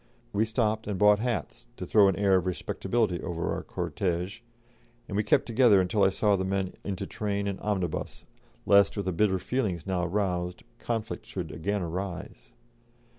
[0.33, 4.39] We stopped and bought hats, to throw an air of respectability over our cortège,
[5.07, 8.25] and we kept together until I saw the men into train and omnibus,
[8.65, 12.53] lest, with the bitter feelings now roused, conflict should again arise.